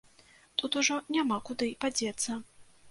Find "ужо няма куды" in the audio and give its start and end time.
0.81-1.71